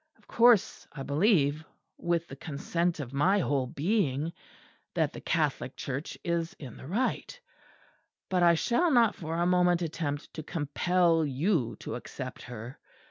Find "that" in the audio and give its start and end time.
4.95-5.13